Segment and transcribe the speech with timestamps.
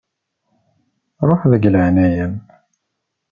[1.27, 2.33] Ruḥ, deg leεnaya-m.